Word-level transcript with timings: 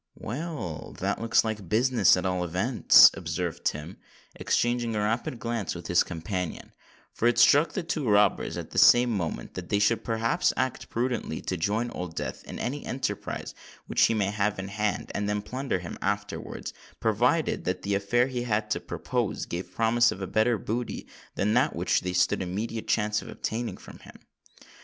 "Well—that 0.15 1.21
looks 1.21 1.43
like 1.43 1.69
business, 1.69 2.17
at 2.17 2.25
all 2.25 2.43
events," 2.43 3.11
observed 3.13 3.63
Tim, 3.65 3.97
exchanging 4.35 4.95
a 4.95 4.99
rapid 4.99 5.37
glance 5.37 5.75
with 5.75 5.85
his 5.85 6.01
companion; 6.01 6.71
for 7.13 7.27
it 7.27 7.37
struck 7.37 7.73
the 7.73 7.83
two 7.83 8.09
robbers 8.09 8.57
at 8.57 8.71
the 8.71 8.79
same 8.79 9.11
moment, 9.11 9.53
that 9.53 9.69
they 9.69 9.77
should 9.77 10.03
perhaps 10.03 10.53
act 10.57 10.89
prudently 10.89 11.39
to 11.41 11.55
join 11.55 11.91
Old 11.91 12.15
Death 12.15 12.43
in 12.45 12.57
any 12.57 12.83
enterprise 12.83 13.53
which 13.85 14.01
he 14.05 14.15
might 14.15 14.31
have 14.31 14.57
in 14.57 14.69
hand, 14.69 15.11
and 15.13 15.29
then 15.29 15.43
plunder 15.43 15.77
him 15.77 15.99
afterwards—provided 16.01 17.65
that 17.65 17.83
the 17.83 17.93
affair 17.93 18.25
he 18.25 18.41
had 18.41 18.71
to 18.71 18.79
propose, 18.79 19.45
gave 19.45 19.71
promise 19.71 20.11
of 20.11 20.19
a 20.19 20.25
better 20.25 20.57
booty 20.57 21.05
than 21.35 21.53
that 21.53 21.75
which 21.75 22.01
they 22.01 22.13
stood 22.13 22.39
the 22.39 22.43
immediate 22.45 22.87
chance 22.87 23.21
of 23.21 23.27
obtaining 23.29 23.77
from 23.77 23.99
him. 23.99 24.17